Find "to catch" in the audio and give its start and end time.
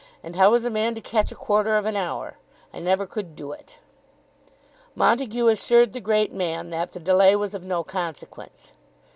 0.95-1.31